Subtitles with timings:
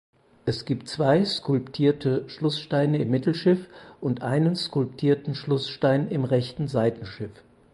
[0.45, 3.67] Es gibt zwei skulptierte Schlusssteine im Mittelschiff
[3.99, 7.43] und einen skulptierten Schlussstein im rechten Seitenschiff.